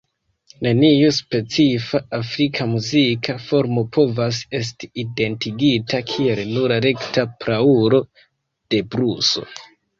Neniu 0.67 1.09
specifa 1.17 2.01
afrika 2.19 2.67
muzika 2.71 3.35
formo 3.49 3.85
povas 3.99 4.41
esti 4.61 4.91
identigita 5.05 6.03
kiel 6.15 6.45
nura 6.57 6.83
rekta 6.89 7.31
praulo 7.45 8.05
de 8.41 8.85
bluso. 8.93 9.51